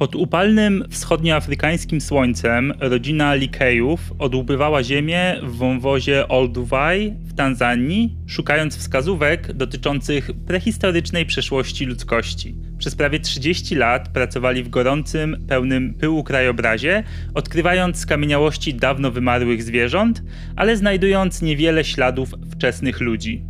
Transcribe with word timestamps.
Pod 0.00 0.14
upalnym 0.14 0.84
wschodnioafrykańskim 0.90 2.00
słońcem 2.00 2.72
rodzina 2.78 3.34
Likejów 3.34 4.00
odłupywała 4.18 4.82
ziemię 4.82 5.36
w 5.42 5.56
wąwozie 5.56 6.28
Olduvai 6.28 7.14
w 7.24 7.34
Tanzanii, 7.34 8.16
szukając 8.26 8.76
wskazówek 8.76 9.52
dotyczących 9.52 10.30
prehistorycznej 10.46 11.26
przeszłości 11.26 11.86
ludzkości. 11.86 12.54
Przez 12.78 12.94
prawie 12.94 13.20
30 13.20 13.74
lat 13.74 14.08
pracowali 14.08 14.62
w 14.62 14.68
gorącym, 14.68 15.44
pełnym 15.48 15.94
pyłu 15.94 16.24
krajobrazie, 16.24 17.04
odkrywając 17.34 17.98
skamieniałości 17.98 18.74
dawno 18.74 19.10
wymarłych 19.10 19.62
zwierząt, 19.62 20.22
ale 20.56 20.76
znajdując 20.76 21.42
niewiele 21.42 21.84
śladów 21.84 22.34
wczesnych 22.50 23.00
ludzi. 23.00 23.49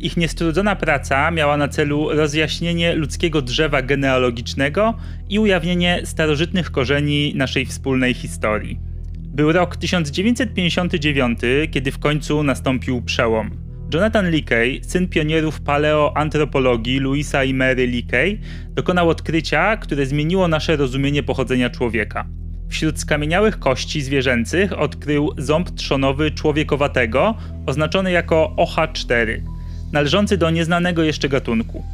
Ich 0.00 0.16
niestrudzona 0.16 0.76
praca 0.76 1.30
miała 1.30 1.56
na 1.56 1.68
celu 1.68 2.08
rozjaśnienie 2.10 2.94
ludzkiego 2.94 3.42
drzewa 3.42 3.82
genealogicznego 3.82 4.94
i 5.28 5.38
ujawnienie 5.38 6.00
starożytnych 6.04 6.70
korzeni 6.70 7.32
naszej 7.36 7.66
wspólnej 7.66 8.14
historii. 8.14 8.80
Był 9.18 9.52
rok 9.52 9.76
1959, 9.76 11.38
kiedy 11.70 11.92
w 11.92 11.98
końcu 11.98 12.42
nastąpił 12.42 13.02
przełom. 13.02 13.50
Jonathan 13.94 14.30
Leakey, 14.30 14.80
syn 14.84 15.08
pionierów 15.08 15.60
paleoantropologii 15.60 17.00
Louisa 17.00 17.44
i 17.44 17.54
Mary 17.54 17.86
Leakey, 17.86 18.40
dokonał 18.70 19.08
odkrycia, 19.08 19.76
które 19.76 20.06
zmieniło 20.06 20.48
nasze 20.48 20.76
rozumienie 20.76 21.22
pochodzenia 21.22 21.70
człowieka. 21.70 22.26
Wśród 22.68 23.00
skamieniałych 23.00 23.58
kości 23.58 24.02
zwierzęcych 24.02 24.78
odkrył 24.78 25.30
ząb 25.38 25.70
trzonowy 25.70 26.30
człowiekowatego, 26.30 27.34
oznaczony 27.66 28.12
jako 28.12 28.56
OH4 28.56 29.57
należący 29.92 30.36
do 30.36 30.50
nieznanego 30.50 31.02
jeszcze 31.02 31.28
gatunku. 31.28 31.84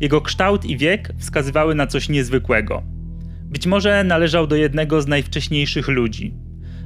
Jego 0.00 0.20
kształt 0.20 0.64
i 0.64 0.76
wiek 0.76 1.12
wskazywały 1.18 1.74
na 1.74 1.86
coś 1.86 2.08
niezwykłego. 2.08 2.82
Być 3.42 3.66
może 3.66 4.04
należał 4.04 4.46
do 4.46 4.56
jednego 4.56 5.02
z 5.02 5.06
najwcześniejszych 5.06 5.88
ludzi. 5.88 6.34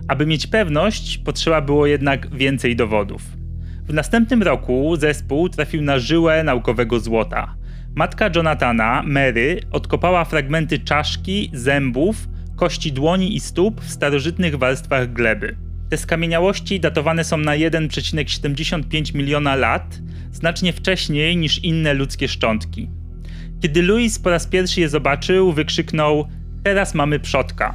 Aby 0.08 0.26
mieć 0.26 0.46
pewność, 0.46 1.18
potrzeba 1.18 1.60
było 1.60 1.86
jednak 1.86 2.36
więcej 2.36 2.76
dowodów. 2.76 3.22
W 3.88 3.94
następnym 3.94 4.42
roku 4.42 4.96
zespół 4.96 5.48
trafił 5.48 5.82
na 5.82 5.98
żyłę 5.98 6.44
naukowego 6.44 7.00
złota. 7.00 7.54
Matka 7.94 8.30
Jonathana, 8.36 9.02
Mary, 9.06 9.60
odkopała 9.70 10.24
fragmenty 10.24 10.78
czaszki, 10.78 11.50
zębów, 11.52 12.28
kości 12.56 12.92
dłoni 12.92 13.36
i 13.36 13.40
stóp 13.40 13.80
w 13.80 13.90
starożytnych 13.90 14.58
warstwach 14.58 15.12
gleby. 15.12 15.56
Te 15.90 15.96
skamieniałości 15.96 16.80
datowane 16.80 17.24
są 17.24 17.36
na 17.36 17.52
1,75 17.52 19.14
miliona 19.14 19.56
lat, 19.56 19.98
znacznie 20.32 20.72
wcześniej 20.72 21.36
niż 21.36 21.58
inne 21.58 21.94
ludzkie 21.94 22.28
szczątki. 22.28 22.88
Kiedy 23.62 23.82
Louis 23.82 24.18
po 24.18 24.30
raz 24.30 24.46
pierwszy 24.46 24.80
je 24.80 24.88
zobaczył, 24.88 25.52
wykrzyknął: 25.52 26.28
Teraz 26.64 26.94
mamy 26.94 27.20
przodka. 27.20 27.74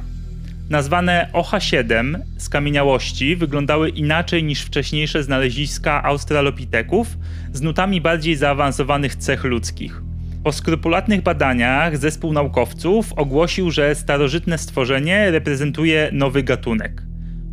Nazwane 0.70 1.28
OH7 1.32 2.18
skamieniałości 2.36 3.36
wyglądały 3.36 3.88
inaczej 3.88 4.44
niż 4.44 4.62
wcześniejsze 4.62 5.22
znaleziska 5.22 6.02
australopiteków, 6.02 7.18
z 7.52 7.62
nutami 7.62 8.00
bardziej 8.00 8.36
zaawansowanych 8.36 9.16
cech 9.16 9.44
ludzkich. 9.44 10.02
Po 10.44 10.52
skrupulatnych 10.52 11.22
badaniach 11.22 11.98
zespół 11.98 12.32
naukowców 12.32 13.12
ogłosił, 13.12 13.70
że 13.70 13.94
starożytne 13.94 14.58
stworzenie 14.58 15.30
reprezentuje 15.30 16.10
nowy 16.12 16.42
gatunek 16.42 17.05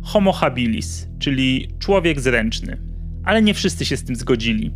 Homo 0.04 0.32
habilis, 0.32 1.08
czyli 1.18 1.68
człowiek 1.78 2.20
zręczny. 2.20 2.78
Ale 3.24 3.42
nie 3.42 3.54
wszyscy 3.54 3.84
się 3.84 3.96
z 3.96 4.04
tym 4.04 4.16
zgodzili. 4.16 4.70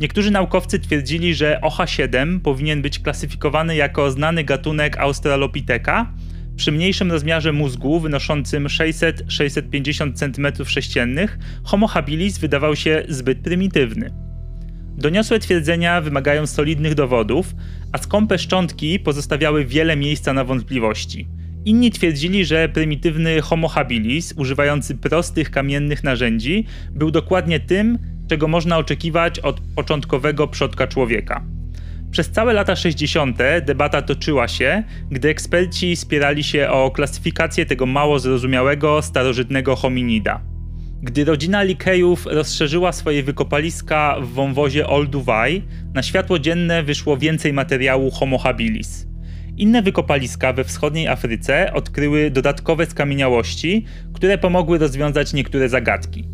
Niektórzy 0.00 0.30
naukowcy 0.30 0.78
twierdzili, 0.78 1.34
że 1.34 1.60
OH7 1.62 2.40
powinien 2.40 2.82
być 2.82 2.98
klasyfikowany 2.98 3.76
jako 3.76 4.10
znany 4.10 4.44
gatunek 4.44 4.98
Australopitheka 4.98 6.12
przy 6.56 6.72
mniejszym 6.72 7.12
rozmiarze 7.12 7.52
mózgu 7.52 8.00
wynoszącym 8.00 8.66
600-650 8.66 10.12
cm3 10.12 11.28
Homo 11.64 11.86
habilis 11.86 12.38
wydawał 12.38 12.76
się 12.76 13.02
zbyt 13.08 13.38
prymitywny. 13.40 14.10
Doniosłe 14.98 15.38
twierdzenia 15.38 16.00
wymagają 16.00 16.46
solidnych 16.46 16.94
dowodów, 16.94 17.54
a 17.92 17.98
skąpe 17.98 18.38
szczątki 18.38 19.00
pozostawiały 19.00 19.64
wiele 19.64 19.96
miejsca 19.96 20.32
na 20.32 20.44
wątpliwości. 20.44 21.28
Inni 21.66 21.90
twierdzili, 21.90 22.44
że 22.44 22.68
prymitywny 22.68 23.40
Homo 23.40 23.68
habilis, 23.68 24.34
używający 24.36 24.94
prostych 24.94 25.50
kamiennych 25.50 26.04
narzędzi, 26.04 26.64
był 26.90 27.10
dokładnie 27.10 27.60
tym, 27.60 27.98
czego 28.28 28.48
można 28.48 28.78
oczekiwać 28.78 29.38
od 29.38 29.60
początkowego 29.76 30.48
przodka 30.48 30.86
człowieka. 30.86 31.44
Przez 32.10 32.30
całe 32.30 32.52
lata 32.52 32.76
60. 32.76 33.38
debata 33.66 34.02
toczyła 34.02 34.48
się, 34.48 34.82
gdy 35.10 35.28
eksperci 35.28 35.96
spierali 35.96 36.44
się 36.44 36.68
o 36.70 36.90
klasyfikację 36.90 37.66
tego 37.66 37.86
mało 37.86 38.18
zrozumiałego, 38.18 39.02
starożytnego 39.02 39.76
hominida. 39.76 40.40
Gdy 41.02 41.24
rodzina 41.24 41.62
Likejów 41.62 42.26
rozszerzyła 42.26 42.92
swoje 42.92 43.22
wykopaliska 43.22 44.16
w 44.20 44.28
wąwozie 44.28 44.86
Olduvai, 44.86 45.62
na 45.94 46.02
światło 46.02 46.38
dzienne 46.38 46.82
wyszło 46.82 47.16
więcej 47.16 47.52
materiału 47.52 48.10
Homo 48.10 48.38
habilis. 48.38 49.15
Inne 49.56 49.82
wykopaliska 49.82 50.52
we 50.52 50.64
wschodniej 50.64 51.08
Afryce 51.08 51.72
odkryły 51.72 52.30
dodatkowe 52.30 52.86
skamieniałości, 52.86 53.84
które 54.12 54.38
pomogły 54.38 54.78
rozwiązać 54.78 55.32
niektóre 55.32 55.68
zagadki. 55.68 56.24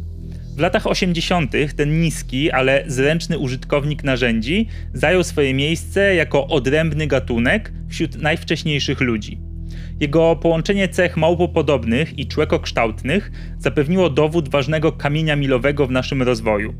W 0.56 0.58
latach 0.58 0.86
80. 0.86 1.52
ten 1.76 2.00
niski, 2.00 2.50
ale 2.50 2.84
zręczny 2.86 3.38
użytkownik 3.38 4.04
narzędzi 4.04 4.68
zajął 4.94 5.24
swoje 5.24 5.54
miejsce 5.54 6.14
jako 6.14 6.46
odrębny 6.46 7.06
gatunek 7.06 7.72
wśród 7.88 8.22
najwcześniejszych 8.22 9.00
ludzi. 9.00 9.38
Jego 10.00 10.36
połączenie 10.36 10.88
cech 10.88 11.16
małpopodobnych 11.16 12.18
i 12.18 12.26
człekokształtnych 12.26 13.32
zapewniło 13.58 14.10
dowód 14.10 14.48
ważnego 14.48 14.92
kamienia 14.92 15.36
milowego 15.36 15.86
w 15.86 15.90
naszym 15.90 16.22
rozwoju. 16.22 16.74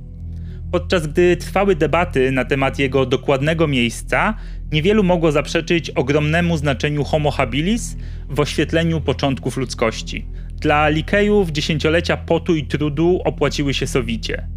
Podczas 0.72 1.06
gdy 1.06 1.36
trwały 1.36 1.76
debaty 1.76 2.32
na 2.32 2.44
temat 2.44 2.78
jego 2.78 3.06
dokładnego 3.06 3.69
miejsca, 3.69 4.34
niewielu 4.72 5.04
mogło 5.04 5.32
zaprzeczyć 5.32 5.90
ogromnemu 5.90 6.56
znaczeniu 6.56 7.04
Homo 7.04 7.30
habilis 7.30 7.96
w 8.28 8.40
oświetleniu 8.40 9.00
początków 9.00 9.56
ludzkości. 9.56 10.26
Dla 10.60 10.88
Likejów 10.88 11.50
dziesięciolecia 11.50 12.16
potu 12.16 12.54
i 12.54 12.66
trudu 12.66 13.20
opłaciły 13.24 13.74
się 13.74 13.86
sowicie. 13.86 14.48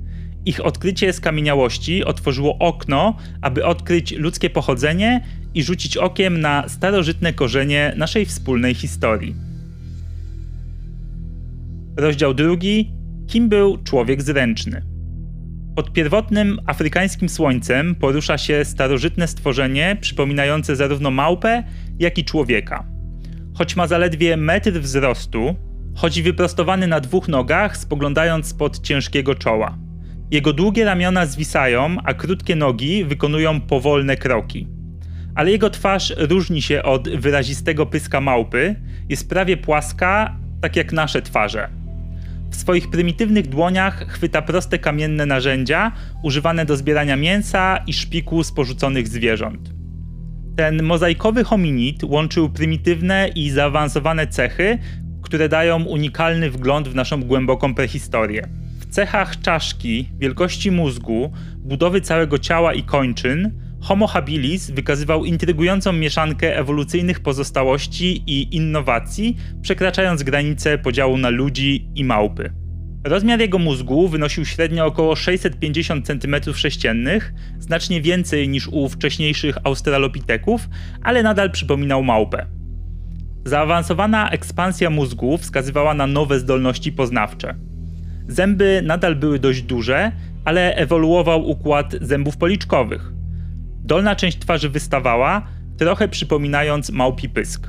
Ich 0.46 0.66
odkrycie 0.66 1.14
skamieniałości 1.14 2.04
otworzyło 2.04 2.58
okno, 2.58 3.18
aby 3.42 3.66
odkryć 3.66 4.12
ludzkie 4.12 4.50
pochodzenie 4.50 5.26
i 5.54 5.64
rzucić 5.64 5.98
okiem 5.98 6.40
na 6.40 6.70
starożytne 6.70 7.34
korzenie 7.34 7.94
naszej 7.98 8.26
wspólnej 8.26 8.74
historii. 8.74 9.36
Rozdział 11.98 12.34
drugi. 12.34 12.92
Kim 13.28 13.50
był 13.50 13.78
człowiek 13.84 14.22
zręczny? 14.22 14.95
Pod 15.76 15.94
pierwotnym 15.94 16.60
afrykańskim 16.66 17.30
słońcem 17.30 17.96
porusza 17.96 18.38
się 18.38 18.66
starożytne 18.66 19.28
stworzenie 19.28 19.98
przypominające 20.02 20.76
zarówno 20.76 21.12
małpę, 21.12 21.64
jak 22.00 22.18
i 22.18 22.26
człowieka. 22.26 22.86
Choć 23.58 23.76
ma 23.76 23.88
zaledwie 23.88 24.38
metr 24.38 24.72
wzrostu, 24.72 25.56
chodzi 25.96 26.24
wyprostowany 26.24 26.88
na 26.88 27.00
dwóch 27.00 27.28
nogach, 27.28 27.78
spoglądając 27.78 28.48
spod 28.48 28.80
ciężkiego 28.80 29.36
czoła. 29.36 29.78
Jego 30.32 30.54
długie 30.54 30.86
ramiona 30.86 31.26
zwisają, 31.26 31.98
a 32.04 32.14
krótkie 32.14 32.56
nogi 32.56 33.06
wykonują 33.06 33.62
powolne 33.62 34.18
kroki. 34.18 34.68
Ale 35.36 35.52
jego 35.52 35.70
twarz 35.70 36.14
różni 36.18 36.62
się 36.62 36.84
od 36.84 37.10
wyrazistego 37.10 37.86
pyska 37.86 38.22
małpy, 38.22 38.76
jest 39.10 39.30
prawie 39.30 39.58
płaska, 39.58 40.38
tak 40.62 40.76
jak 40.76 40.94
nasze 40.94 41.22
twarze. 41.22 41.85
W 42.52 42.56
swoich 42.56 42.90
prymitywnych 42.90 43.48
dłoniach 43.48 44.08
chwyta 44.08 44.42
proste 44.42 44.80
kamienne 44.80 45.26
narzędzia 45.26 45.92
używane 46.24 46.66
do 46.66 46.78
zbierania 46.78 47.16
mięsa 47.16 47.78
i 47.88 47.94
szpiku 47.94 48.44
z 48.44 48.52
porzuconych 48.52 49.08
zwierząt. 49.08 49.70
Ten 50.56 50.84
mozaikowy 50.84 51.44
hominid 51.44 52.04
łączył 52.04 52.50
prymitywne 52.50 53.30
i 53.36 53.50
zaawansowane 53.50 54.28
cechy, 54.28 54.78
które 55.22 55.50
dają 55.50 55.84
unikalny 55.84 56.52
wgląd 56.52 56.88
w 56.88 56.96
naszą 56.96 57.24
głęboką 57.24 57.76
prehistorię. 57.76 58.48
W 58.80 58.86
cechach 58.86 59.42
czaszki, 59.42 60.10
wielkości 60.20 60.72
mózgu, 60.72 61.32
budowy 61.58 62.02
całego 62.02 62.40
ciała 62.40 62.74
i 62.74 62.84
kończyn 62.84 63.65
Homo 63.86 64.08
habilis 64.08 64.72
wykazywał 64.72 65.26
intrygującą 65.26 65.94
mieszankę 65.94 66.58
ewolucyjnych 66.58 67.20
pozostałości 67.20 68.24
i 68.28 68.56
innowacji, 68.56 69.38
przekraczając 69.62 70.24
granice 70.24 70.78
podziału 70.78 71.18
na 71.18 71.30
ludzi 71.30 71.90
i 71.96 72.04
małpy. 72.04 72.54
Rozmiar 73.04 73.40
jego 73.40 73.58
mózgu 73.58 74.08
wynosił 74.08 74.46
średnio 74.46 74.86
około 74.86 75.16
650 75.16 76.10
cm3, 76.10 77.22
znacznie 77.60 78.02
więcej 78.02 78.50
niż 78.50 78.68
u 78.68 78.90
wcześniejszych 78.90 79.58
australopiteków, 79.64 80.70
ale 81.04 81.24
nadal 81.24 81.52
przypominał 81.52 82.04
małpę. 82.04 82.46
Zaawansowana 83.46 84.30
ekspansja 84.30 84.90
mózgu 84.90 85.38
wskazywała 85.38 85.94
na 85.94 86.08
nowe 86.08 86.40
zdolności 86.40 86.92
poznawcze. 86.92 87.56
Zęby 88.28 88.82
nadal 88.84 89.16
były 89.16 89.40
dość 89.40 89.62
duże, 89.62 90.12
ale 90.46 90.76
ewoluował 90.76 91.50
układ 91.50 91.96
zębów 92.02 92.38
policzkowych. 92.38 93.16
Dolna 93.86 94.16
część 94.16 94.38
twarzy 94.38 94.70
wystawała, 94.70 95.48
trochę 95.78 96.08
przypominając 96.08 96.90
małpi 96.90 97.30
pysk. 97.30 97.68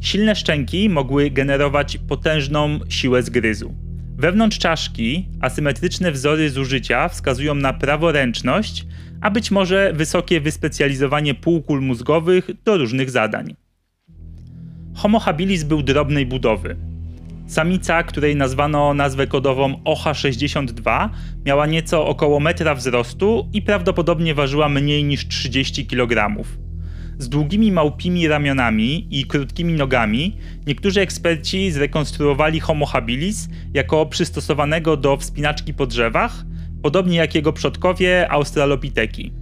Silne 0.00 0.34
szczęki 0.34 0.88
mogły 0.88 1.30
generować 1.30 1.98
potężną 2.08 2.78
siłę 2.88 3.22
zgryzu. 3.22 3.74
Wewnątrz 4.16 4.58
czaszki 4.58 5.28
asymetryczne 5.40 6.12
wzory 6.12 6.50
zużycia 6.50 7.08
wskazują 7.08 7.54
na 7.54 7.72
praworęczność, 7.72 8.86
a 9.20 9.30
być 9.30 9.50
może 9.50 9.92
wysokie 9.92 10.40
wyspecjalizowanie 10.40 11.34
półkul 11.34 11.80
mózgowych 11.80 12.50
do 12.64 12.78
różnych 12.78 13.10
zadań. 13.10 13.54
Homo 14.94 15.18
habilis 15.18 15.64
był 15.64 15.82
drobnej 15.82 16.26
budowy. 16.26 16.89
Samica, 17.50 18.02
której 18.02 18.36
nazwano 18.36 18.94
nazwę 18.94 19.26
kodową 19.26 19.72
OH62, 19.84 21.08
miała 21.46 21.66
nieco 21.66 22.06
około 22.06 22.40
metra 22.40 22.74
wzrostu 22.74 23.48
i 23.52 23.62
prawdopodobnie 23.62 24.34
ważyła 24.34 24.68
mniej 24.68 25.04
niż 25.04 25.28
30 25.28 25.86
kg. 25.86 26.36
Z 27.18 27.28
długimi 27.28 27.72
małpimi 27.72 28.28
ramionami 28.28 29.18
i 29.18 29.24
krótkimi 29.24 29.72
nogami, 29.72 30.36
niektórzy 30.66 31.00
eksperci 31.00 31.70
zrekonstruowali 31.70 32.60
Homo 32.60 32.86
habilis 32.86 33.48
jako 33.74 34.06
przystosowanego 34.06 34.96
do 34.96 35.16
wspinaczki 35.16 35.74
po 35.74 35.86
drzewach, 35.86 36.44
podobnie 36.82 37.16
jak 37.16 37.34
jego 37.34 37.52
przodkowie 37.52 38.30
Australopiteki. 38.30 39.32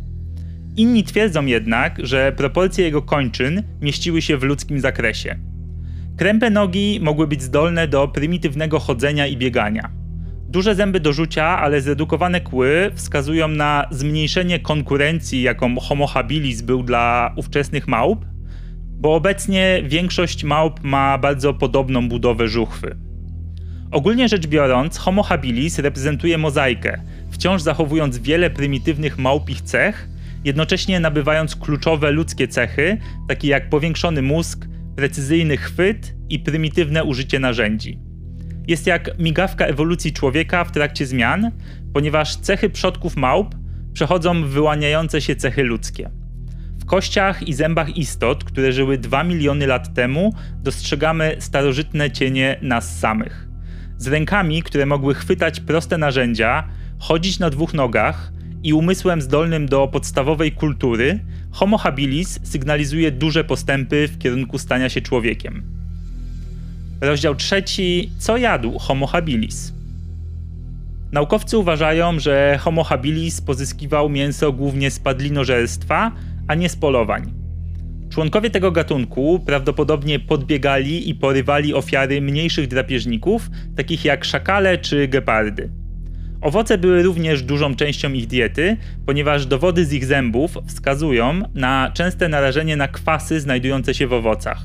Inni 0.76 1.04
twierdzą 1.04 1.46
jednak, 1.46 1.98
że 2.02 2.32
proporcje 2.36 2.84
jego 2.84 3.02
kończyn 3.02 3.62
mieściły 3.80 4.22
się 4.22 4.36
w 4.36 4.42
ludzkim 4.42 4.80
zakresie. 4.80 5.47
Krępe 6.18 6.50
nogi 6.50 7.00
mogły 7.02 7.26
być 7.26 7.42
zdolne 7.42 7.88
do 7.88 8.08
prymitywnego 8.08 8.78
chodzenia 8.78 9.26
i 9.26 9.36
biegania. 9.36 9.90
Duże 10.48 10.74
zęby 10.74 11.00
do 11.00 11.12
rzucia, 11.12 11.44
ale 11.44 11.80
zredukowane 11.80 12.40
kły 12.40 12.90
wskazują 12.94 13.48
na 13.48 13.88
zmniejszenie 13.90 14.60
konkurencji, 14.60 15.42
jaką 15.42 15.80
Homo 15.80 16.06
habilis 16.06 16.62
był 16.62 16.82
dla 16.82 17.32
ówczesnych 17.36 17.88
małp, 17.88 18.24
bo 18.90 19.14
obecnie 19.14 19.82
większość 19.84 20.44
małp 20.44 20.80
ma 20.82 21.18
bardzo 21.18 21.54
podobną 21.54 22.08
budowę 22.08 22.48
żuchwy. 22.48 22.96
Ogólnie 23.90 24.28
rzecz 24.28 24.46
biorąc, 24.46 24.98
Homo 24.98 25.22
habilis 25.22 25.78
reprezentuje 25.78 26.38
mozaikę, 26.38 27.00
wciąż 27.30 27.62
zachowując 27.62 28.18
wiele 28.18 28.50
prymitywnych 28.50 29.18
małpich 29.18 29.60
cech, 29.60 30.08
jednocześnie 30.44 31.00
nabywając 31.00 31.56
kluczowe 31.56 32.10
ludzkie 32.10 32.48
cechy, 32.48 32.98
takie 33.28 33.48
jak 33.48 33.70
powiększony 33.70 34.22
mózg, 34.22 34.68
precyzyjny 34.98 35.56
chwyt 35.56 36.14
i 36.28 36.38
prymitywne 36.38 37.04
użycie 37.04 37.38
narzędzi. 37.38 37.98
Jest 38.68 38.86
jak 38.86 39.18
migawka 39.18 39.66
ewolucji 39.66 40.12
człowieka 40.12 40.64
w 40.64 40.72
trakcie 40.72 41.06
zmian, 41.06 41.50
ponieważ 41.92 42.36
cechy 42.36 42.70
przodków 42.70 43.16
małp 43.16 43.54
przechodzą 43.92 44.42
w 44.42 44.46
wyłaniające 44.46 45.20
się 45.20 45.36
cechy 45.36 45.62
ludzkie. 45.62 46.10
W 46.78 46.84
kościach 46.84 47.42
i 47.42 47.54
zębach 47.54 47.96
istot, 47.96 48.44
które 48.44 48.72
żyły 48.72 48.98
2 48.98 49.24
miliony 49.24 49.66
lat 49.66 49.94
temu, 49.94 50.34
dostrzegamy 50.62 51.36
starożytne 51.38 52.10
cienie 52.10 52.58
nas 52.62 52.98
samych. 52.98 53.48
Z 53.98 54.06
rękami, 54.06 54.62
które 54.62 54.86
mogły 54.86 55.14
chwytać 55.14 55.60
proste 55.60 55.98
narzędzia, 55.98 56.68
chodzić 56.98 57.38
na 57.38 57.50
dwóch 57.50 57.74
nogach 57.74 58.32
i 58.62 58.72
umysłem 58.72 59.22
zdolnym 59.22 59.66
do 59.66 59.88
podstawowej 59.88 60.52
kultury, 60.52 61.20
Homo 61.50 61.78
habilis 61.78 62.40
sygnalizuje 62.42 63.10
duże 63.10 63.44
postępy 63.44 64.08
w 64.08 64.18
kierunku 64.18 64.58
stania 64.58 64.88
się 64.88 65.00
człowiekiem. 65.00 65.62
Rozdział 67.00 67.34
trzeci. 67.34 68.10
Co 68.18 68.36
jadł 68.36 68.78
Homo 68.78 69.06
habilis? 69.06 69.72
Naukowcy 71.12 71.58
uważają, 71.58 72.20
że 72.20 72.58
Homo 72.60 72.84
habilis 72.84 73.40
pozyskiwał 73.40 74.08
mięso 74.08 74.52
głównie 74.52 74.90
z 74.90 74.98
padlinożerstwa, 74.98 76.12
a 76.48 76.54
nie 76.54 76.68
z 76.68 76.76
polowań. 76.76 77.32
Członkowie 78.10 78.50
tego 78.50 78.72
gatunku 78.72 79.40
prawdopodobnie 79.46 80.20
podbiegali 80.20 81.10
i 81.10 81.14
porywali 81.14 81.74
ofiary 81.74 82.20
mniejszych 82.20 82.68
drapieżników, 82.68 83.50
takich 83.76 84.04
jak 84.04 84.24
szakale 84.24 84.78
czy 84.78 85.08
gepardy. 85.08 85.77
Owoce 86.40 86.78
były 86.78 87.02
również 87.02 87.42
dużą 87.42 87.74
częścią 87.74 88.12
ich 88.12 88.26
diety, 88.26 88.76
ponieważ 89.06 89.46
dowody 89.46 89.84
z 89.84 89.92
ich 89.92 90.04
zębów 90.04 90.58
wskazują 90.66 91.42
na 91.54 91.90
częste 91.94 92.28
narażenie 92.28 92.76
na 92.76 92.88
kwasy 92.88 93.40
znajdujące 93.40 93.94
się 93.94 94.06
w 94.06 94.12
owocach. 94.12 94.62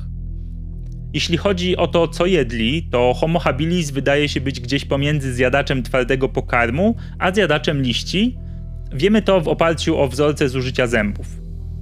Jeśli 1.12 1.36
chodzi 1.36 1.76
o 1.76 1.86
to, 1.86 2.08
co 2.08 2.26
jedli, 2.26 2.82
to 2.90 3.14
Homo 3.16 3.38
habilis 3.38 3.90
wydaje 3.90 4.28
się 4.28 4.40
być 4.40 4.60
gdzieś 4.60 4.84
pomiędzy 4.84 5.34
zjadaczem 5.34 5.82
twardego 5.82 6.28
pokarmu, 6.28 6.96
a 7.18 7.32
zjadaczem 7.32 7.82
liści. 7.82 8.36
Wiemy 8.92 9.22
to 9.22 9.40
w 9.40 9.48
oparciu 9.48 9.98
o 9.98 10.08
wzorce 10.08 10.48
zużycia 10.48 10.86
zębów. 10.86 11.26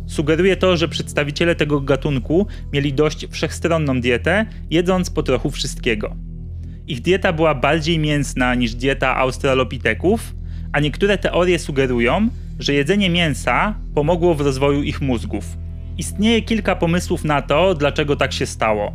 Sugeruje 0.06 0.56
to, 0.56 0.76
że 0.76 0.88
przedstawiciele 0.88 1.54
tego 1.54 1.80
gatunku 1.80 2.46
mieli 2.72 2.92
dość 2.92 3.26
wszechstronną 3.30 4.00
dietę, 4.00 4.46
jedząc 4.70 5.10
po 5.10 5.22
trochu 5.22 5.50
wszystkiego. 5.50 6.16
Ich 6.92 7.00
dieta 7.00 7.32
była 7.32 7.54
bardziej 7.54 7.98
mięsna 7.98 8.54
niż 8.54 8.74
dieta 8.74 9.16
australopiteków, 9.16 10.34
a 10.72 10.80
niektóre 10.80 11.18
teorie 11.18 11.58
sugerują, 11.58 12.28
że 12.58 12.74
jedzenie 12.74 13.10
mięsa 13.10 13.74
pomogło 13.94 14.34
w 14.34 14.40
rozwoju 14.40 14.82
ich 14.82 15.00
mózgów. 15.00 15.44
Istnieje 15.98 16.42
kilka 16.42 16.76
pomysłów 16.76 17.24
na 17.24 17.42
to, 17.42 17.74
dlaczego 17.74 18.16
tak 18.16 18.32
się 18.32 18.46
stało. 18.46 18.92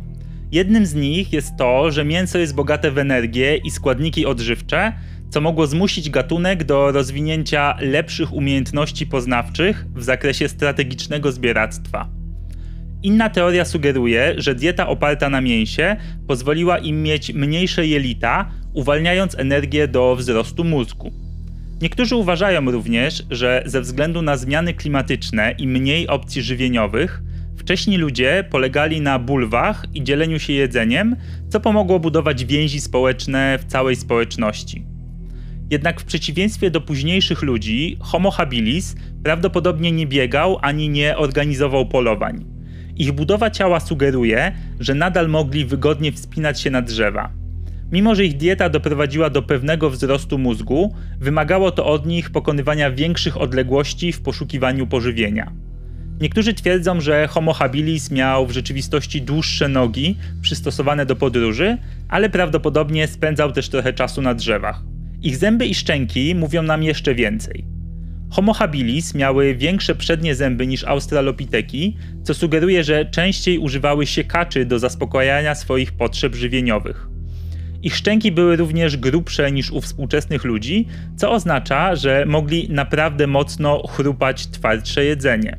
Jednym 0.52 0.86
z 0.86 0.94
nich 0.94 1.32
jest 1.32 1.56
to, 1.58 1.90
że 1.90 2.04
mięso 2.04 2.38
jest 2.38 2.54
bogate 2.54 2.90
w 2.90 2.98
energię 2.98 3.56
i 3.56 3.70
składniki 3.70 4.26
odżywcze, 4.26 4.92
co 5.30 5.40
mogło 5.40 5.66
zmusić 5.66 6.10
gatunek 6.10 6.64
do 6.64 6.92
rozwinięcia 6.92 7.76
lepszych 7.80 8.32
umiejętności 8.32 9.06
poznawczych 9.06 9.86
w 9.94 10.02
zakresie 10.02 10.48
strategicznego 10.48 11.32
zbieractwa. 11.32 12.17
Inna 13.02 13.30
teoria 13.30 13.64
sugeruje, 13.64 14.34
że 14.36 14.54
dieta 14.54 14.88
oparta 14.88 15.30
na 15.30 15.40
mięsie 15.40 15.96
pozwoliła 16.26 16.78
im 16.78 17.02
mieć 17.02 17.34
mniejsze 17.34 17.86
jelita, 17.86 18.50
uwalniając 18.74 19.38
energię 19.38 19.88
do 19.88 20.16
wzrostu 20.16 20.64
mózgu. 20.64 21.12
Niektórzy 21.82 22.16
uważają 22.16 22.70
również, 22.70 23.22
że 23.30 23.62
ze 23.66 23.80
względu 23.80 24.22
na 24.22 24.36
zmiany 24.36 24.74
klimatyczne 24.74 25.54
i 25.58 25.68
mniej 25.68 26.08
opcji 26.08 26.42
żywieniowych, 26.42 27.22
wcześni 27.56 27.98
ludzie 27.98 28.44
polegali 28.50 29.00
na 29.00 29.18
bulwach 29.18 29.86
i 29.94 30.04
dzieleniu 30.04 30.38
się 30.38 30.52
jedzeniem, 30.52 31.16
co 31.48 31.60
pomogło 31.60 32.00
budować 32.00 32.44
więzi 32.44 32.80
społeczne 32.80 33.58
w 33.58 33.64
całej 33.64 33.96
społeczności. 33.96 34.84
Jednak 35.70 36.00
w 36.00 36.04
przeciwieństwie 36.04 36.70
do 36.70 36.80
późniejszych 36.80 37.42
ludzi, 37.42 37.96
Homo 38.00 38.30
habilis 38.30 38.96
prawdopodobnie 39.22 39.92
nie 39.92 40.06
biegał 40.06 40.58
ani 40.62 40.88
nie 40.88 41.16
organizował 41.16 41.88
polowań. 41.88 42.57
Ich 42.98 43.12
budowa 43.12 43.50
ciała 43.50 43.80
sugeruje, 43.80 44.52
że 44.80 44.94
nadal 44.94 45.28
mogli 45.28 45.64
wygodnie 45.64 46.12
wspinać 46.12 46.60
się 46.60 46.70
na 46.70 46.82
drzewa. 46.82 47.30
Mimo, 47.92 48.14
że 48.14 48.24
ich 48.24 48.36
dieta 48.36 48.68
doprowadziła 48.68 49.30
do 49.30 49.42
pewnego 49.42 49.90
wzrostu 49.90 50.38
mózgu, 50.38 50.94
wymagało 51.20 51.70
to 51.70 51.86
od 51.86 52.06
nich 52.06 52.30
pokonywania 52.30 52.90
większych 52.90 53.40
odległości 53.40 54.12
w 54.12 54.20
poszukiwaniu 54.20 54.86
pożywienia. 54.86 55.52
Niektórzy 56.20 56.54
twierdzą, 56.54 57.00
że 57.00 57.26
Homo 57.26 57.52
habilis 57.52 58.10
miał 58.10 58.46
w 58.46 58.50
rzeczywistości 58.50 59.22
dłuższe 59.22 59.68
nogi 59.68 60.16
przystosowane 60.42 61.06
do 61.06 61.16
podróży, 61.16 61.78
ale 62.08 62.30
prawdopodobnie 62.30 63.06
spędzał 63.06 63.52
też 63.52 63.68
trochę 63.68 63.92
czasu 63.92 64.22
na 64.22 64.34
drzewach. 64.34 64.82
Ich 65.22 65.36
zęby 65.36 65.66
i 65.66 65.74
szczęki 65.74 66.34
mówią 66.34 66.62
nam 66.62 66.82
jeszcze 66.82 67.14
więcej. 67.14 67.77
Homo 68.30 68.52
habilis 68.52 69.14
miały 69.14 69.54
większe 69.54 69.94
przednie 69.94 70.34
zęby 70.34 70.66
niż 70.66 70.84
australopiteki, 70.84 71.96
co 72.22 72.34
sugeruje, 72.34 72.84
że 72.84 73.06
częściej 73.06 73.58
używały 73.58 74.06
siekaczy 74.06 74.64
do 74.64 74.78
zaspokajania 74.78 75.54
swoich 75.54 75.92
potrzeb 75.92 76.34
żywieniowych. 76.34 77.08
Ich 77.82 77.96
szczęki 77.96 78.32
były 78.32 78.56
również 78.56 78.96
grubsze 78.96 79.52
niż 79.52 79.70
u 79.70 79.80
współczesnych 79.80 80.44
ludzi, 80.44 80.86
co 81.16 81.32
oznacza, 81.32 81.96
że 81.96 82.24
mogli 82.26 82.68
naprawdę 82.70 83.26
mocno 83.26 83.86
chrupać 83.86 84.46
twardsze 84.46 85.04
jedzenie. 85.04 85.58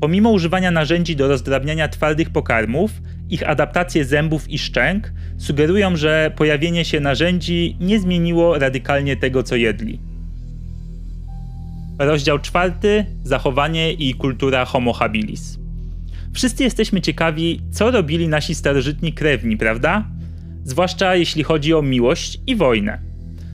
Pomimo 0.00 0.30
używania 0.30 0.70
narzędzi 0.70 1.16
do 1.16 1.28
rozdrabniania 1.28 1.88
twardych 1.88 2.30
pokarmów, 2.30 2.90
ich 3.30 3.48
adaptacje 3.48 4.04
zębów 4.04 4.50
i 4.50 4.58
szczęk 4.58 5.12
sugerują, 5.38 5.96
że 5.96 6.32
pojawienie 6.36 6.84
się 6.84 7.00
narzędzi 7.00 7.76
nie 7.80 8.00
zmieniło 8.00 8.58
radykalnie 8.58 9.16
tego, 9.16 9.42
co 9.42 9.56
jedli. 9.56 10.09
Rozdział 12.00 12.38
czwarty: 12.38 13.06
Zachowanie 13.22 13.92
i 13.92 14.14
kultura 14.14 14.64
Homo 14.64 14.92
habilis. 14.92 15.58
Wszyscy 16.34 16.64
jesteśmy 16.64 17.00
ciekawi, 17.00 17.60
co 17.70 17.90
robili 17.90 18.28
nasi 18.28 18.54
starożytni 18.54 19.12
krewni, 19.12 19.56
prawda? 19.56 20.04
Zwłaszcza 20.64 21.16
jeśli 21.16 21.42
chodzi 21.42 21.74
o 21.74 21.82
miłość 21.82 22.38
i 22.46 22.56
wojnę. 22.56 23.00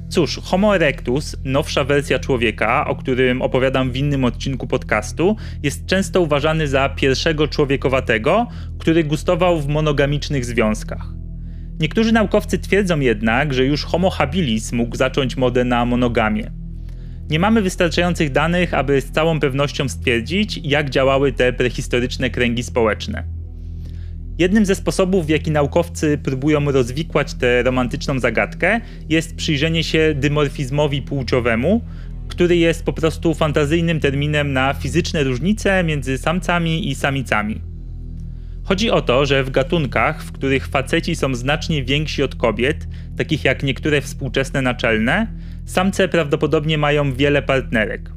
Cóż, 0.08 0.40
Homo 0.42 0.76
erectus, 0.76 1.36
nowsza 1.44 1.84
wersja 1.84 2.18
człowieka, 2.18 2.86
o 2.86 2.96
którym 2.96 3.42
opowiadam 3.42 3.92
w 3.92 3.96
innym 3.96 4.24
odcinku 4.24 4.66
podcastu, 4.66 5.36
jest 5.62 5.86
często 5.86 6.20
uważany 6.20 6.68
za 6.68 6.88
pierwszego 6.88 7.48
człowiekowatego, 7.48 8.46
który 8.78 9.04
gustował 9.04 9.60
w 9.60 9.68
monogamicznych 9.68 10.44
związkach. 10.44 11.06
Niektórzy 11.80 12.12
naukowcy 12.12 12.58
twierdzą 12.58 13.00
jednak, 13.00 13.54
że 13.54 13.64
już 13.64 13.84
Homo 13.84 14.10
habilis 14.10 14.72
mógł 14.72 14.96
zacząć 14.96 15.36
modę 15.36 15.64
na 15.64 15.84
monogamię. 15.84 16.65
Nie 17.30 17.38
mamy 17.38 17.62
wystarczających 17.62 18.32
danych, 18.32 18.74
aby 18.74 19.00
z 19.00 19.10
całą 19.10 19.40
pewnością 19.40 19.88
stwierdzić, 19.88 20.60
jak 20.64 20.90
działały 20.90 21.32
te 21.32 21.52
prehistoryczne 21.52 22.30
kręgi 22.30 22.62
społeczne. 22.62 23.24
Jednym 24.38 24.66
ze 24.66 24.74
sposobów, 24.74 25.26
w 25.26 25.28
jaki 25.28 25.50
naukowcy 25.50 26.18
próbują 26.18 26.72
rozwikłać 26.72 27.34
tę 27.34 27.62
romantyczną 27.62 28.18
zagadkę, 28.18 28.80
jest 29.08 29.36
przyjrzenie 29.36 29.84
się 29.84 30.14
dymorfizmowi 30.16 31.02
płciowemu, 31.02 31.84
który 32.28 32.56
jest 32.56 32.84
po 32.84 32.92
prostu 32.92 33.34
fantazyjnym 33.34 34.00
terminem 34.00 34.52
na 34.52 34.74
fizyczne 34.74 35.24
różnice 35.24 35.84
między 35.84 36.18
samcami 36.18 36.90
i 36.90 36.94
samicami. 36.94 37.60
Chodzi 38.64 38.90
o 38.90 39.02
to, 39.02 39.26
że 39.26 39.44
w 39.44 39.50
gatunkach, 39.50 40.22
w 40.22 40.32
których 40.32 40.66
faceci 40.66 41.16
są 41.16 41.34
znacznie 41.34 41.84
więksi 41.84 42.22
od 42.22 42.34
kobiet, 42.34 42.88
takich 43.16 43.44
jak 43.44 43.62
niektóre 43.62 44.00
współczesne 44.00 44.62
naczelne, 44.62 45.26
samce 45.66 46.08
prawdopodobnie 46.08 46.78
mają 46.78 47.12
wiele 47.12 47.42
partnerek. 47.42 48.10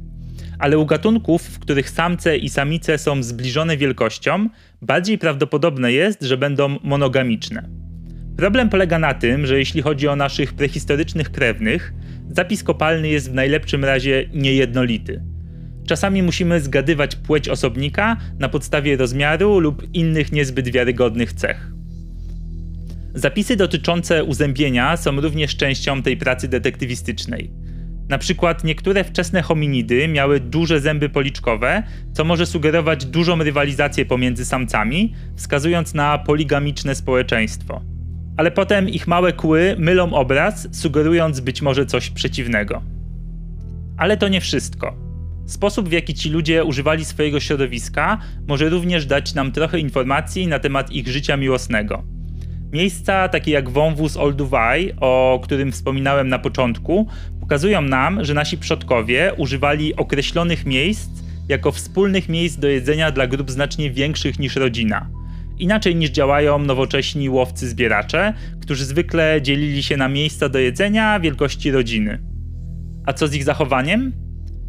Ale 0.58 0.78
u 0.78 0.86
gatunków, 0.86 1.42
w 1.42 1.58
których 1.58 1.90
samce 1.90 2.36
i 2.36 2.48
samice 2.48 2.98
są 2.98 3.22
zbliżone 3.22 3.76
wielkością, 3.76 4.48
bardziej 4.82 5.18
prawdopodobne 5.18 5.92
jest, 5.92 6.22
że 6.22 6.36
będą 6.36 6.76
monogamiczne. 6.82 7.68
Problem 8.36 8.68
polega 8.68 8.98
na 8.98 9.14
tym, 9.14 9.46
że 9.46 9.58
jeśli 9.58 9.82
chodzi 9.82 10.08
o 10.08 10.16
naszych 10.16 10.52
prehistorycznych 10.52 11.30
krewnych, 11.32 11.92
zapis 12.30 12.62
kopalny 12.62 13.08
jest 13.08 13.30
w 13.30 13.34
najlepszym 13.34 13.84
razie 13.84 14.28
niejednolity. 14.34 15.22
Czasami 15.86 16.22
musimy 16.22 16.60
zgadywać 16.60 17.16
płeć 17.16 17.48
osobnika 17.48 18.16
na 18.38 18.48
podstawie 18.48 18.96
rozmiaru 18.96 19.58
lub 19.58 19.94
innych 19.94 20.32
niezbyt 20.32 20.68
wiarygodnych 20.68 21.32
cech. 21.32 21.79
Zapisy 23.14 23.56
dotyczące 23.56 24.24
uzębienia 24.24 24.96
są 24.96 25.20
również 25.20 25.56
częścią 25.56 26.02
tej 26.02 26.16
pracy 26.16 26.48
detektywistycznej. 26.48 27.50
Na 28.08 28.18
przykład 28.18 28.64
niektóre 28.64 29.04
wczesne 29.04 29.42
hominidy 29.42 30.08
miały 30.08 30.40
duże 30.40 30.80
zęby 30.80 31.08
policzkowe, 31.08 31.82
co 32.12 32.24
może 32.24 32.46
sugerować 32.46 33.04
dużą 33.04 33.38
rywalizację 33.42 34.06
pomiędzy 34.06 34.44
samcami, 34.44 35.14
wskazując 35.36 35.94
na 35.94 36.18
poligamiczne 36.18 36.94
społeczeństwo. 36.94 37.82
Ale 38.36 38.50
potem 38.50 38.88
ich 38.88 39.06
małe 39.06 39.32
kły 39.32 39.76
mylą 39.78 40.12
obraz, 40.12 40.68
sugerując 40.72 41.40
być 41.40 41.62
może 41.62 41.86
coś 41.86 42.10
przeciwnego. 42.10 42.82
Ale 43.96 44.16
to 44.16 44.28
nie 44.28 44.40
wszystko. 44.40 44.96
Sposób, 45.46 45.88
w 45.88 45.92
jaki 45.92 46.14
ci 46.14 46.30
ludzie 46.30 46.64
używali 46.64 47.04
swojego 47.04 47.40
środowiska, 47.40 48.18
może 48.48 48.68
również 48.68 49.06
dać 49.06 49.34
nam 49.34 49.52
trochę 49.52 49.78
informacji 49.78 50.46
na 50.46 50.58
temat 50.58 50.90
ich 50.90 51.08
życia 51.08 51.36
miłosnego. 51.36 52.19
Miejsca 52.72 53.28
takie 53.28 53.50
jak 53.50 53.70
wąwóz 53.70 54.16
Olduvai, 54.16 54.92
o 55.00 55.40
którym 55.42 55.72
wspominałem 55.72 56.28
na 56.28 56.38
początku, 56.38 57.06
pokazują 57.40 57.82
nam, 57.82 58.24
że 58.24 58.34
nasi 58.34 58.58
przodkowie 58.58 59.32
używali 59.36 59.96
określonych 59.96 60.66
miejsc 60.66 61.10
jako 61.48 61.72
wspólnych 61.72 62.28
miejsc 62.28 62.58
do 62.58 62.68
jedzenia 62.68 63.10
dla 63.10 63.26
grup 63.26 63.50
znacznie 63.50 63.90
większych 63.90 64.38
niż 64.38 64.56
rodzina. 64.56 65.10
Inaczej 65.58 65.96
niż 65.96 66.10
działają 66.10 66.58
nowocześni 66.58 67.30
łowcy-zbieracze, 67.30 68.32
którzy 68.60 68.84
zwykle 68.84 69.42
dzielili 69.42 69.82
się 69.82 69.96
na 69.96 70.08
miejsca 70.08 70.48
do 70.48 70.58
jedzenia 70.58 71.20
wielkości 71.20 71.70
rodziny. 71.70 72.22
A 73.06 73.12
co 73.12 73.28
z 73.28 73.34
ich 73.34 73.44
zachowaniem? 73.44 74.12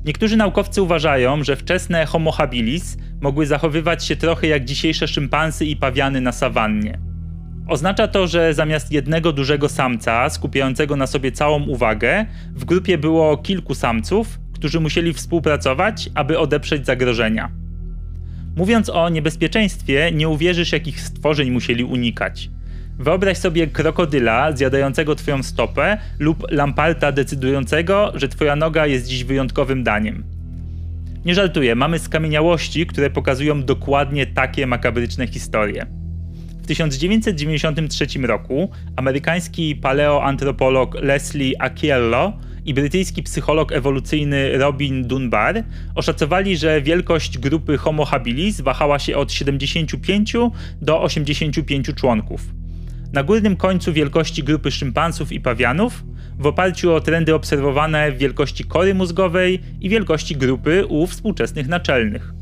Niektórzy 0.05 0.37
naukowcy 0.37 0.81
uważają, 0.81 1.43
że 1.43 1.55
wczesne 1.55 2.05
Homo 2.05 2.31
habilis 2.31 2.97
mogły 3.21 3.45
zachowywać 3.45 4.05
się 4.05 4.15
trochę 4.15 4.47
jak 4.47 4.65
dzisiejsze 4.65 5.07
szympansy 5.07 5.65
i 5.65 5.75
pawiany 5.75 6.21
na 6.21 6.31
sawannie. 6.31 7.10
Oznacza 7.67 8.07
to, 8.07 8.27
że 8.27 8.53
zamiast 8.53 8.91
jednego 8.91 9.33
dużego 9.33 9.69
samca 9.69 10.29
skupiającego 10.29 10.95
na 10.95 11.07
sobie 11.07 11.31
całą 11.31 11.63
uwagę, 11.63 12.25
w 12.55 12.65
grupie 12.65 12.97
było 12.97 13.37
kilku 13.37 13.75
samców, 13.75 14.39
którzy 14.53 14.79
musieli 14.79 15.13
współpracować, 15.13 16.09
aby 16.15 16.39
odeprzeć 16.39 16.85
zagrożenia. 16.85 17.51
Mówiąc 18.55 18.89
o 18.89 19.09
niebezpieczeństwie, 19.09 20.11
nie 20.13 20.29
uwierzysz, 20.29 20.71
jakich 20.71 21.01
stworzeń 21.01 21.51
musieli 21.51 21.83
unikać. 21.83 22.49
Wyobraź 22.99 23.37
sobie 23.37 23.67
krokodyla 23.67 24.51
zjadającego 24.51 25.15
twoją 25.15 25.43
stopę 25.43 25.97
lub 26.19 26.51
lamparta 26.51 27.11
decydującego, 27.11 28.11
że 28.15 28.27
twoja 28.27 28.55
noga 28.55 28.87
jest 28.87 29.07
dziś 29.07 29.23
wyjątkowym 29.23 29.83
daniem. 29.83 30.23
Nie 31.25 31.35
żartuję, 31.35 31.75
mamy 31.75 31.99
skamieniałości, 31.99 32.85
które 32.85 33.09
pokazują 33.09 33.63
dokładnie 33.63 34.25
takie 34.25 34.67
makabryczne 34.67 35.27
historie. 35.27 36.00
W 36.63 36.67
1993 36.67 38.05
roku 38.21 38.69
amerykański 38.95 39.75
paleoantropolog 39.75 40.95
Leslie 40.95 41.61
Aciello 41.61 42.33
i 42.65 42.73
brytyjski 42.73 43.23
psycholog 43.23 43.71
ewolucyjny 43.71 44.57
Robin 44.57 45.03
Dunbar 45.03 45.63
oszacowali, 45.95 46.57
że 46.57 46.81
wielkość 46.81 47.37
grupy 47.37 47.77
Homo 47.77 48.05
habilis 48.05 48.61
wahała 48.61 48.99
się 48.99 49.17
od 49.17 49.31
75 49.31 50.33
do 50.81 51.01
85 51.01 51.95
członków 51.95 52.41
na 53.13 53.23
górnym 53.23 53.55
końcu 53.55 53.93
wielkości 53.93 54.43
grupy 54.43 54.71
szympansów 54.71 55.31
i 55.31 55.41
pawianów, 55.41 56.03
w 56.39 56.45
oparciu 56.45 56.93
o 56.93 57.01
trendy 57.01 57.35
obserwowane 57.35 58.11
w 58.11 58.17
wielkości 58.17 58.63
kory 58.63 58.95
mózgowej 58.95 59.59
i 59.81 59.89
wielkości 59.89 60.35
grupy 60.35 60.85
u 60.85 61.07
współczesnych 61.07 61.67
naczelnych. 61.67 62.33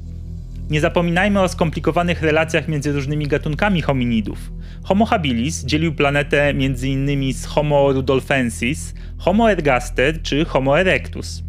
Nie 0.69 0.81
zapominajmy 0.81 1.41
o 1.41 1.47
skomplikowanych 1.47 2.21
relacjach 2.21 2.67
między 2.67 2.91
różnymi 2.91 3.27
gatunkami 3.27 3.81
hominidów. 3.81 4.51
Homo 4.83 5.05
habilis 5.05 5.65
dzielił 5.65 5.95
planetę 5.95 6.43
m.in. 6.43 7.33
z 7.33 7.45
Homo 7.45 7.91
rudolfensis, 7.91 8.93
Homo 9.17 9.51
ergaster 9.51 10.21
czy 10.21 10.45
Homo 10.45 10.79
erectus. 10.79 11.43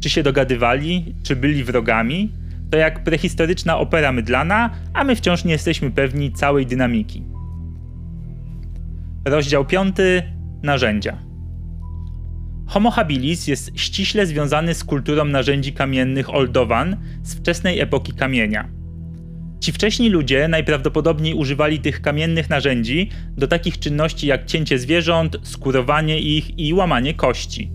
Czy 0.00 0.10
się 0.10 0.22
dogadywali, 0.22 1.14
czy 1.22 1.36
byli 1.36 1.64
wrogami? 1.64 2.32
To 2.70 2.78
jak 2.78 3.04
prehistoryczna 3.04 3.78
opera 3.78 4.12
mydlana, 4.12 4.70
a 4.94 5.04
my 5.04 5.16
wciąż 5.16 5.44
nie 5.44 5.52
jesteśmy 5.52 5.90
pewni 5.90 6.32
całej 6.32 6.66
dynamiki. 6.66 7.22
Rozdział 9.24 9.64
5. 9.64 9.96
Narzędzia. 10.62 11.27
Homo 12.68 12.90
habilis 12.90 13.46
jest 13.46 13.70
ściśle 13.74 14.26
związany 14.26 14.74
z 14.74 14.84
kulturą 14.84 15.24
narzędzi 15.24 15.72
kamiennych 15.72 16.34
Oldowan 16.34 16.96
z 17.22 17.34
wczesnej 17.34 17.80
epoki 17.80 18.12
kamienia. 18.12 18.68
Ci 19.60 19.72
wcześni 19.72 20.08
ludzie 20.08 20.48
najprawdopodobniej 20.48 21.34
używali 21.34 21.78
tych 21.78 22.02
kamiennych 22.02 22.50
narzędzi 22.50 23.10
do 23.36 23.48
takich 23.48 23.78
czynności 23.78 24.26
jak 24.26 24.46
cięcie 24.46 24.78
zwierząt, 24.78 25.36
skurowanie 25.42 26.20
ich 26.20 26.58
i 26.58 26.74
łamanie 26.74 27.14
kości. 27.14 27.70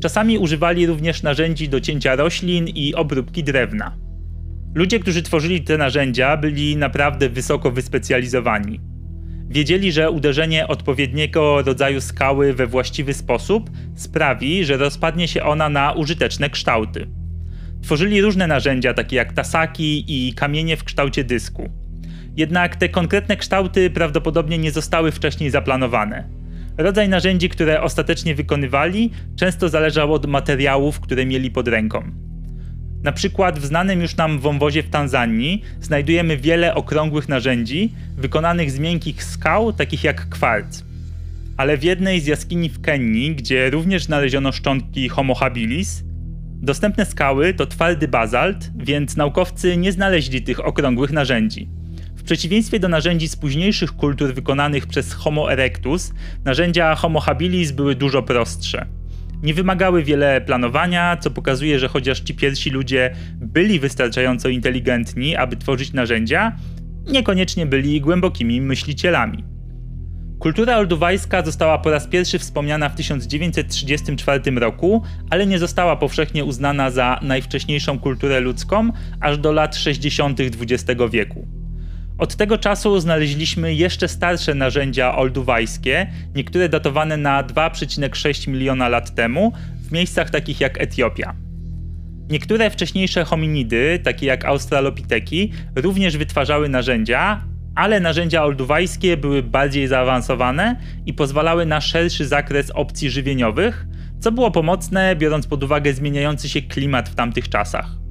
Czasami 0.00 0.38
używali 0.38 0.86
również 0.86 1.22
narzędzi 1.22 1.68
do 1.68 1.80
cięcia 1.80 2.16
roślin 2.16 2.68
i 2.68 2.94
obróbki 2.94 3.44
drewna. 3.44 3.96
Ludzie, 4.74 5.00
którzy 5.00 5.22
tworzyli 5.22 5.60
te 5.60 5.78
narzędzia, 5.78 6.36
byli 6.36 6.76
naprawdę 6.76 7.28
wysoko 7.28 7.70
wyspecjalizowani. 7.70 8.80
Wiedzieli, 9.48 9.92
że 9.92 10.10
uderzenie 10.10 10.68
odpowiedniego 10.68 11.62
rodzaju 11.62 12.00
skały 12.00 12.52
we 12.52 12.66
właściwy 12.66 13.14
sposób 13.14 13.70
sprawi, 13.94 14.64
że 14.64 14.76
rozpadnie 14.76 15.28
się 15.28 15.42
ona 15.42 15.68
na 15.68 15.92
użyteczne 15.92 16.50
kształty. 16.50 17.06
Tworzyli 17.82 18.20
różne 18.20 18.46
narzędzia, 18.46 18.94
takie 18.94 19.16
jak 19.16 19.32
tasaki 19.32 20.04
i 20.08 20.34
kamienie 20.34 20.76
w 20.76 20.84
kształcie 20.84 21.24
dysku. 21.24 21.70
Jednak 22.36 22.76
te 22.76 22.88
konkretne 22.88 23.36
kształty 23.36 23.90
prawdopodobnie 23.90 24.58
nie 24.58 24.70
zostały 24.70 25.12
wcześniej 25.12 25.50
zaplanowane. 25.50 26.28
Rodzaj 26.78 27.08
narzędzi, 27.08 27.48
które 27.48 27.82
ostatecznie 27.82 28.34
wykonywali, 28.34 29.10
często 29.36 29.68
zależał 29.68 30.12
od 30.12 30.26
materiałów, 30.26 31.00
które 31.00 31.26
mieli 31.26 31.50
pod 31.50 31.68
ręką. 31.68 32.25
Na 33.06 33.12
przykład 33.12 33.58
w 33.58 33.66
znanym 33.66 34.00
już 34.00 34.16
nam 34.16 34.38
wąwozie 34.38 34.82
w 34.82 34.90
Tanzanii 34.90 35.62
znajdujemy 35.80 36.36
wiele 36.36 36.74
okrągłych 36.74 37.28
narzędzi 37.28 37.92
wykonanych 38.16 38.70
z 38.70 38.78
miękkich 38.78 39.24
skał, 39.24 39.72
takich 39.72 40.04
jak 40.04 40.28
kwarc. 40.28 40.82
Ale 41.56 41.76
w 41.76 41.82
jednej 41.82 42.20
z 42.20 42.26
jaskini 42.26 42.68
w 42.68 42.80
Kenii, 42.80 43.34
gdzie 43.34 43.70
również 43.70 44.04
znaleziono 44.04 44.52
szczątki 44.52 45.08
Homo 45.08 45.34
habilis, 45.34 46.02
dostępne 46.62 47.06
skały 47.06 47.54
to 47.54 47.66
twardy 47.66 48.08
bazalt, 48.08 48.70
więc 48.76 49.16
naukowcy 49.16 49.76
nie 49.76 49.92
znaleźli 49.92 50.42
tych 50.42 50.66
okrągłych 50.66 51.12
narzędzi. 51.12 51.68
W 52.16 52.22
przeciwieństwie 52.22 52.80
do 52.80 52.88
narzędzi 52.88 53.28
z 53.28 53.36
późniejszych 53.36 53.92
kultur 53.92 54.34
wykonanych 54.34 54.86
przez 54.86 55.12
Homo 55.12 55.52
erectus, 55.52 56.12
narzędzia 56.44 56.94
Homo 56.94 57.20
habilis 57.20 57.72
były 57.72 57.94
dużo 57.94 58.22
prostsze. 58.22 58.86
Nie 59.46 59.54
wymagały 59.54 60.04
wiele 60.04 60.40
planowania, 60.40 61.16
co 61.16 61.30
pokazuje, 61.30 61.78
że 61.78 61.88
chociaż 61.88 62.20
ci 62.20 62.34
pierwsi 62.34 62.70
ludzie 62.70 63.14
byli 63.34 63.80
wystarczająco 63.80 64.48
inteligentni, 64.48 65.36
aby 65.36 65.56
tworzyć 65.56 65.92
narzędzia, 65.92 66.56
niekoniecznie 67.12 67.66
byli 67.66 68.00
głębokimi 68.00 68.60
myślicielami. 68.60 69.44
Kultura 70.38 70.76
olduwajska 70.76 71.42
została 71.44 71.78
po 71.78 71.90
raz 71.90 72.06
pierwszy 72.06 72.38
wspomniana 72.38 72.88
w 72.88 72.94
1934 72.94 74.50
roku, 74.50 75.02
ale 75.30 75.46
nie 75.46 75.58
została 75.58 75.96
powszechnie 75.96 76.44
uznana 76.44 76.90
za 76.90 77.20
najwcześniejszą 77.22 77.98
kulturę 77.98 78.40
ludzką 78.40 78.92
aż 79.20 79.38
do 79.38 79.52
lat 79.52 79.76
60. 79.76 80.40
XX 80.40 81.00
wieku. 81.10 81.55
Od 82.18 82.36
tego 82.36 82.58
czasu 82.58 83.00
znaleźliśmy 83.00 83.74
jeszcze 83.74 84.08
starsze 84.08 84.54
narzędzia 84.54 85.16
olduwajskie, 85.16 86.06
niektóre 86.34 86.68
datowane 86.68 87.16
na 87.16 87.44
2,6 87.44 88.48
miliona 88.48 88.88
lat 88.88 89.14
temu, 89.14 89.52
w 89.80 89.92
miejscach 89.92 90.30
takich 90.30 90.60
jak 90.60 90.80
Etiopia. 90.80 91.34
Niektóre 92.30 92.70
wcześniejsze 92.70 93.24
hominidy, 93.24 94.00
takie 94.04 94.26
jak 94.26 94.44
australopiteki, 94.44 95.52
również 95.74 96.16
wytwarzały 96.16 96.68
narzędzia, 96.68 97.44
ale 97.74 98.00
narzędzia 98.00 98.42
olduvajskie 98.42 99.16
były 99.16 99.42
bardziej 99.42 99.86
zaawansowane 99.86 100.76
i 101.06 101.14
pozwalały 101.14 101.66
na 101.66 101.80
szerszy 101.80 102.26
zakres 102.26 102.70
opcji 102.70 103.10
żywieniowych, 103.10 103.86
co 104.20 104.32
było 104.32 104.50
pomocne 104.50 105.16
biorąc 105.16 105.46
pod 105.46 105.64
uwagę 105.64 105.92
zmieniający 105.92 106.48
się 106.48 106.62
klimat 106.62 107.08
w 107.08 107.14
tamtych 107.14 107.48
czasach. 107.48 108.05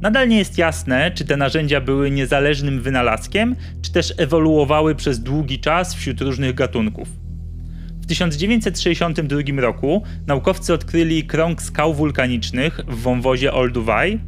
Nadal 0.00 0.28
nie 0.28 0.38
jest 0.38 0.58
jasne, 0.58 1.10
czy 1.10 1.24
te 1.24 1.36
narzędzia 1.36 1.80
były 1.80 2.10
niezależnym 2.10 2.82
wynalazkiem, 2.82 3.56
czy 3.82 3.92
też 3.92 4.14
ewoluowały 4.18 4.94
przez 4.94 5.20
długi 5.20 5.58
czas 5.58 5.94
wśród 5.94 6.20
różnych 6.20 6.54
gatunków. 6.54 7.08
W 8.00 8.06
1962 8.06 9.60
roku 9.60 10.02
naukowcy 10.26 10.74
odkryli 10.74 11.24
krąg 11.24 11.62
skał 11.62 11.94
wulkanicznych 11.94 12.80
w 12.88 13.02
wąwozie 13.02 13.52
Olduvai. 13.52 14.20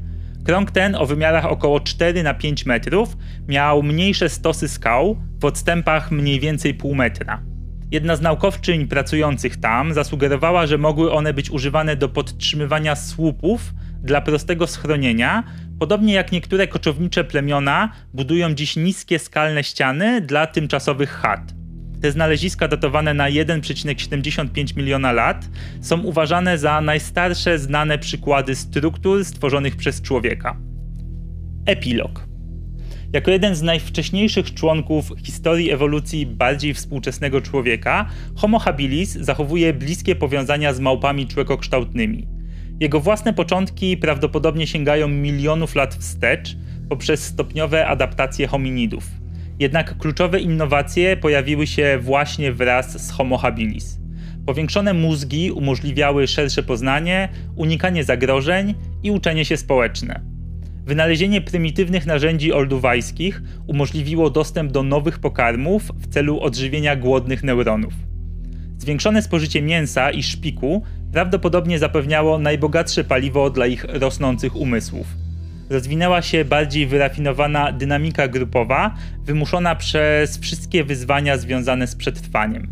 Krąg 0.45 0.71
ten 0.71 0.95
o 0.95 1.07
wymiarach 1.07 1.47
około 1.47 1.81
4 1.81 2.23
na 2.23 2.35
5 2.35 2.67
metrów 2.67 3.17
miał 3.49 3.83
mniejsze 3.83 4.29
stosy 4.29 4.69
skał 4.69 5.17
w 5.41 5.45
odstępach 5.45 6.11
mniej 6.11 6.41
więcej 6.41 6.75
pół 6.75 6.95
metra. 6.95 7.43
Jedna 7.91 8.17
z 8.17 8.21
naukowczyń 8.21 8.87
pracujących 8.87 9.57
tam 9.57 9.95
zasugerowała, 9.95 10.67
że 10.67 10.79
mogły 10.79 11.13
one 11.13 11.35
być 11.35 11.51
używane 11.51 11.97
do 11.97 12.09
podtrzymywania 12.09 12.97
słupów 12.97 13.75
dla 14.03 14.21
prostego 14.21 14.67
schronienia, 14.67 15.45
podobnie 15.79 16.15
jak 16.15 16.33
niektóre 16.33 16.67
koczownicze 16.67 17.25
plemiona 17.25 17.93
budują 18.15 18.55
dziś 18.55 18.77
niskie 18.77 19.19
skalne 19.19 19.65
ściany 19.65 20.21
dla 20.21 20.47
tymczasowych 20.47 21.11
chat. 21.11 21.55
Te 22.03 22.13
znaleziska 22.13 22.69
datowane 22.69 23.15
na 23.15 23.31
1,75 23.31 24.77
miliona 24.77 25.13
lat 25.13 25.49
są 25.81 26.01
uważane 26.01 26.59
za 26.59 26.81
najstarsze 26.81 27.59
znane 27.59 27.99
przykłady 27.99 28.55
struktur 28.55 29.25
stworzonych 29.25 29.77
przez 29.77 30.03
człowieka. 30.03 30.57
Epilog. 31.67 32.29
Jako 33.13 33.31
jeden 33.31 33.55
z 33.55 33.63
najwcześniejszych 33.63 34.55
członków 34.55 35.13
historii 35.23 35.71
ewolucji 35.71 36.27
bardziej 36.27 36.75
współczesnego 36.75 37.41
człowieka, 37.41 38.09
Homo 38.37 38.59
habilis 38.59 39.13
zachowuje 39.13 39.75
bliskie 39.75 40.17
powiązania 40.17 40.73
z 40.73 40.81
małpami 40.81 41.27
człekokształtnymi. 41.27 42.38
Jego 42.81 43.01
własne 43.01 43.33
początki 43.33 43.97
prawdopodobnie 43.97 44.67
sięgają 44.67 45.09
milionów 45.09 45.75
lat 45.75 45.95
wstecz 45.95 46.57
poprzez 46.89 47.25
stopniowe 47.25 47.87
adaptacje 47.87 48.47
hominidów. 48.47 49.05
Jednak 49.59 49.99
kluczowe 49.99 50.41
innowacje 50.41 51.17
pojawiły 51.17 51.67
się 51.67 51.99
właśnie 52.03 52.53
wraz 52.53 53.07
z 53.07 53.11
Homo 53.11 53.39
habilis. 53.39 53.99
Powiększone 54.47 54.95
mózgi 54.95 55.51
umożliwiały 55.51 56.27
szersze 56.27 56.63
poznanie, 56.63 57.29
unikanie 57.57 58.05
zagrożeń 58.05 58.75
i 59.03 59.11
uczenie 59.11 59.45
się 59.45 59.57
społeczne. 59.57 60.21
Wynalezienie 60.87 61.41
prymitywnych 61.41 62.07
narzędzi 62.07 62.53
olduvajskich 62.53 63.43
umożliwiło 63.67 64.31
dostęp 64.31 64.73
do 64.73 64.83
nowych 64.83 65.19
pokarmów 65.19 65.83
w 65.95 66.07
celu 66.07 66.41
odżywienia 66.41 66.97
głodnych 66.97 67.43
neuronów. 67.43 68.08
Zwiększone 68.79 69.23
spożycie 69.23 69.63
mięsa 69.63 70.11
i 70.11 70.23
szpiku 70.23 70.83
prawdopodobnie 71.13 71.79
zapewniało 71.79 72.39
najbogatsze 72.39 73.05
paliwo 73.05 73.51
dla 73.51 73.67
ich 73.67 73.85
rosnących 73.89 74.57
umysłów 74.57 75.07
rozwinęła 75.71 76.23
się 76.23 76.45
bardziej 76.45 76.87
wyrafinowana 76.87 77.73
dynamika 77.73 78.29
grupowa, 78.29 78.95
wymuszona 79.25 79.75
przez 79.75 80.39
wszystkie 80.39 80.85
wyzwania 80.85 81.39
związane 81.39 81.87
z 81.87 81.97
przetrwaniem. 81.97 82.71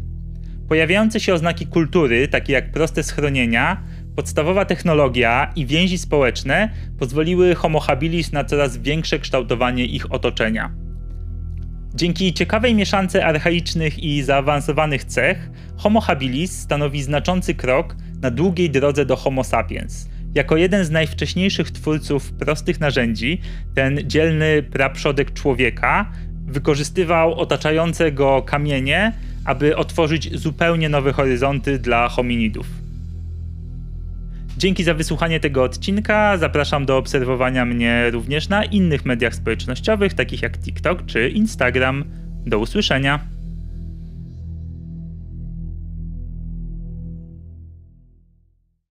Pojawiające 0.69 1.21
się 1.21 1.35
oznaki 1.35 1.67
kultury, 1.67 2.29
takie 2.29 2.53
jak 2.53 2.73
proste 2.73 3.03
schronienia, 3.03 3.83
podstawowa 4.17 4.65
technologia 4.65 5.53
i 5.57 5.67
więzi 5.67 5.99
społeczne 5.99 6.71
pozwoliły 6.99 7.55
Homo 7.55 7.81
habilis 7.81 8.33
na 8.33 8.45
coraz 8.45 8.77
większe 8.77 9.19
kształtowanie 9.19 9.85
ich 9.85 10.13
otoczenia. 10.13 10.86
Dzięki 11.97 12.35
ciekawej 12.35 12.75
mieszance 12.75 13.27
archaicznych 13.27 13.99
i 13.99 14.23
zaawansowanych 14.23 15.05
cech, 15.05 15.51
Homo 15.77 16.01
habilis 16.01 16.59
stanowi 16.59 17.03
znaczący 17.03 17.55
krok 17.55 17.97
na 18.23 18.31
długiej 18.31 18.71
drodze 18.71 19.07
do 19.07 19.17
Homo 19.17 19.45
sapiens– 19.45 20.09
jako 20.35 20.57
jeden 20.57 20.85
z 20.85 20.91
najwcześniejszych 20.91 21.71
twórców 21.71 22.33
prostych 22.33 22.81
narzędzi, 22.81 23.41
ten 23.75 23.99
dzielny 24.05 24.63
praprzodek 24.63 25.33
człowieka 25.33 26.13
wykorzystywał 26.47 27.35
otaczające 27.35 28.13
go 28.13 28.43
kamienie, 28.43 29.13
aby 29.45 29.77
otworzyć 29.77 30.39
zupełnie 30.39 30.89
nowe 30.89 31.13
horyzonty 31.13 31.79
dla 31.79 32.09
hominidów. 32.09 32.67
Dzięki 34.57 34.85
za 34.85 34.95
wysłuchanie 34.95 35.41
tego 35.41 35.63
odcinka. 35.63 36.39
Zapraszam 36.39 36.87
do 36.87 36.97
obserwowania 36.97 37.65
mnie 37.65 38.11
również 38.11 38.49
na 38.49 38.65
innych 38.65 39.05
mediach 39.05 39.35
społecznościowych, 39.35 40.15
takich 40.15 40.43
jak 40.43 40.59
TikTok 40.59 41.07
czy 41.07 41.29
Instagram. 41.29 42.05
Do 42.47 42.59
usłyszenia. 42.59 43.36